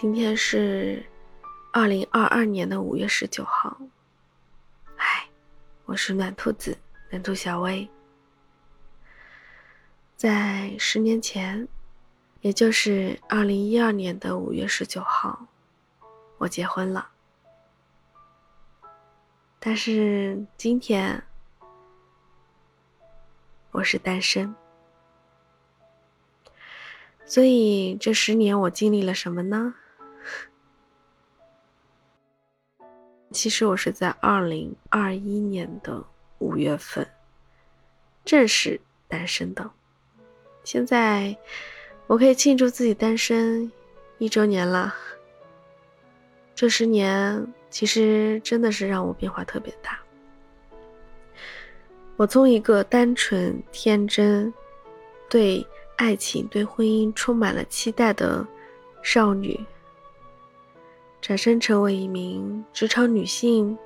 [0.00, 1.04] 今天是
[1.72, 3.76] 二零二二年的五月十九号。
[4.94, 5.28] 嗨，
[5.86, 6.78] 我是暖兔子，
[7.10, 7.88] 暖兔小薇。
[10.14, 11.66] 在十年前，
[12.42, 15.48] 也就是二零一二年的五月十九号，
[16.36, 17.10] 我结婚了。
[19.58, 21.24] 但是今天，
[23.72, 24.54] 我是单身。
[27.26, 29.74] 所以这十年我经历了什么呢？
[33.30, 36.02] 其实我是在二零二一年的
[36.38, 37.06] 五月份
[38.24, 39.70] 正式单身的。
[40.64, 41.36] 现在
[42.06, 43.70] 我可以庆祝自己单身
[44.18, 44.94] 一周年了。
[46.54, 49.98] 这十年其实真的是让我变化特别大。
[52.16, 54.52] 我从一个单纯天真，
[55.28, 55.66] 对。
[55.98, 58.46] 爱情对婚姻充满了期待的
[59.02, 59.58] 少女，
[61.28, 63.76] 转身成为一名职场女性，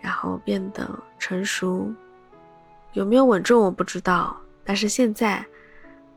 [0.00, 1.88] 然后变得成熟，
[2.92, 5.46] 有没有稳重我不知道，但是现在，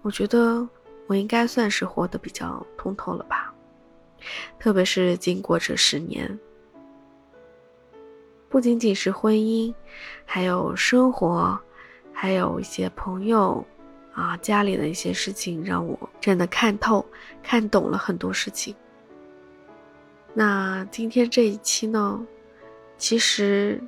[0.01, 0.67] 我觉得
[1.05, 3.53] 我应该算是活得比较通透了吧，
[4.57, 6.39] 特别是经过这十年，
[8.49, 9.71] 不仅仅是婚姻，
[10.25, 11.61] 还有生活，
[12.11, 13.63] 还有一些朋友。
[14.13, 17.05] 啊，家里的一些事情让我真的看透、
[17.43, 18.75] 看懂了很多事情。
[20.33, 22.25] 那今天这一期呢，
[22.97, 23.81] 其实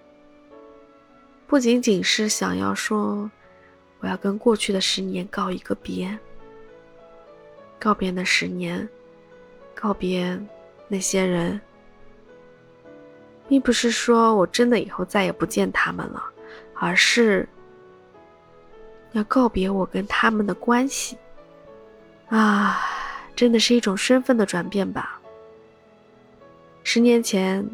[1.48, 3.30] 不仅仅是想要说，
[4.00, 6.18] 我要跟过去的十年告一个别，
[7.80, 8.88] 告别那十年，
[9.74, 10.40] 告别
[10.88, 11.60] 那些人，
[13.48, 16.24] 并不是说我真的以后再也不见他们了，
[16.76, 17.48] 而是。
[19.14, 21.16] 要告别我跟他们的关系，
[22.30, 22.82] 啊，
[23.36, 25.22] 真的是一种身份的转变吧。
[26.84, 27.68] 十年前，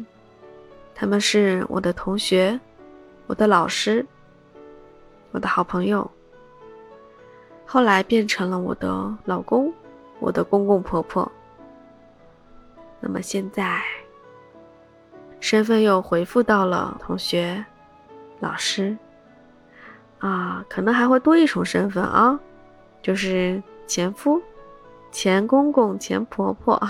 [0.94, 2.58] 他们是我的同学，
[3.26, 4.06] 我的老师，
[5.32, 6.08] 我的好朋友。
[7.66, 9.72] 后来变成了我的老公，
[10.20, 11.30] 我的公公婆婆。
[13.00, 13.82] 那么现在，
[15.40, 17.64] 身份又回复到了同学、
[18.38, 18.96] 老师。
[20.20, 22.38] 啊，可能还会多一重身份啊，
[23.02, 24.40] 就是前夫、
[25.10, 26.80] 前公公、前婆婆。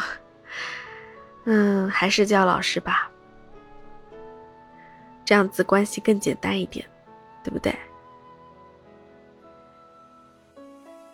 [1.53, 3.11] 嗯，还是叫老师吧，
[5.25, 6.89] 这样子关系更简单一点，
[7.43, 7.77] 对不对？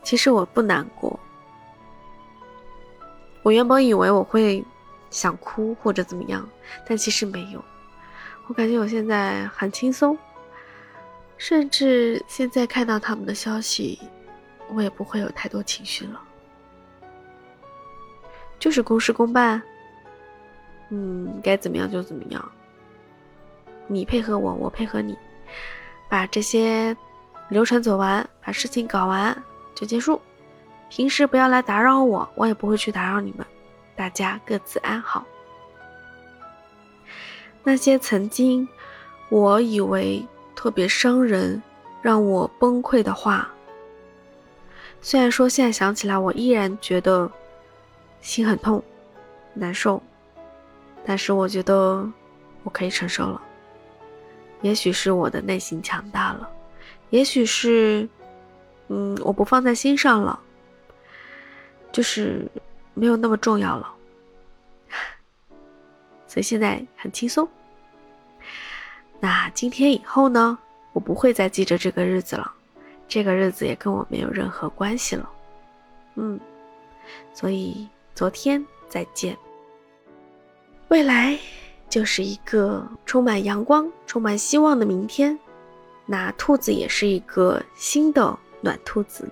[0.03, 1.19] 其实我不难过，
[3.43, 4.63] 我原本以为我会
[5.09, 6.47] 想哭或者怎么样，
[6.87, 7.65] 但其实没有，
[8.47, 10.19] 我感觉我现在很轻松。
[11.39, 13.99] 甚至现在看到他们的消息，
[14.75, 16.21] 我也不会有太多情绪了，
[18.59, 19.63] 就是公事公办。
[20.91, 22.53] 嗯，该怎么样就怎么样。
[23.87, 25.17] 你配合我，我配合你，
[26.09, 26.97] 把这些
[27.49, 29.37] 流程走完，把事情搞完
[29.75, 30.21] 就结束。
[30.89, 33.47] 平时不要来打扰我，我也不会去打扰你们。
[33.95, 35.27] 大家各自安好。
[37.63, 38.69] 那些曾经
[39.29, 40.27] 我以为。
[40.59, 41.63] 特别伤人，
[42.01, 43.49] 让我崩溃的话。
[45.03, 47.31] 虽然说现在想起来，我依然觉得
[48.23, 48.83] 心很痛、
[49.53, 50.03] 难受，
[51.07, 52.05] 但是我觉得
[52.65, 53.41] 我可以承受了。
[54.63, 56.51] 也许是我的内心强大了，
[57.11, 58.09] 也许是，
[58.89, 60.39] 嗯，我不放在心上了，
[61.93, 62.51] 就是
[62.95, 63.95] 没有那么重要了，
[66.27, 67.49] 所以现在很轻松。
[69.21, 70.59] 那今天以后呢？
[70.93, 72.51] 我不会再记着这个日子了，
[73.07, 75.31] 这个日子也跟我没有任何关系了。
[76.15, 76.41] 嗯，
[77.35, 79.37] 所以昨天再见。
[80.89, 81.39] 未来
[81.89, 85.39] 就是一个充满阳光、充满希望的明天。
[86.07, 89.29] 那兔子也是一个新的暖兔子。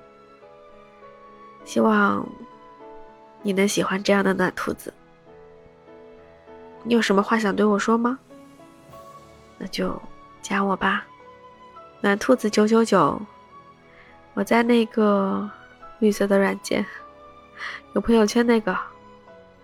[1.64, 2.26] 希望
[3.42, 4.92] 你能喜欢这样的暖兔子。
[6.82, 8.18] 你有什么话想对我说吗？
[9.56, 10.00] 那就
[10.42, 11.06] 加我吧，
[12.00, 13.18] 暖兔子九九九，
[14.34, 15.48] 我在那个
[16.00, 16.84] 绿色的软件，
[17.94, 18.76] 有朋友圈那个，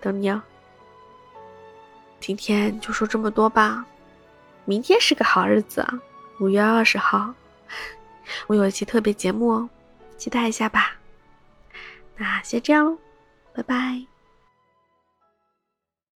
[0.00, 0.40] 等你哦。
[2.30, 3.84] 今天就说这么多吧，
[4.64, 6.00] 明天是个好日子啊，
[6.38, 7.34] 五月二十号，
[8.46, 9.68] 我有一期特别节目哦，
[10.16, 10.94] 期待一下吧。
[12.16, 12.96] 那先这样喽，
[13.52, 14.09] 拜拜。